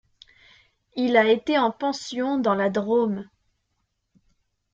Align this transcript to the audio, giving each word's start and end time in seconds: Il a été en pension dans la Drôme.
Il 0.95 1.15
a 1.15 1.29
été 1.29 1.59
en 1.59 1.69
pension 1.69 2.39
dans 2.39 2.55
la 2.55 2.71
Drôme. 2.71 3.29